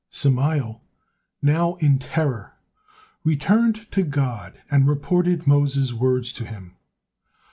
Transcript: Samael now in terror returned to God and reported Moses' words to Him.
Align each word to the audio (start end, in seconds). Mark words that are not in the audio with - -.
Samael 0.09 0.81
now 1.43 1.75
in 1.75 1.99
terror 1.99 2.55
returned 3.23 3.85
to 3.91 4.01
God 4.01 4.59
and 4.71 4.89
reported 4.89 5.45
Moses' 5.45 5.93
words 5.93 6.33
to 6.33 6.43
Him. 6.43 6.75